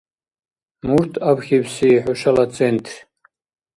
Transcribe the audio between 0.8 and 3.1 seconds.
Мурт абхьибси хӀушала Центр?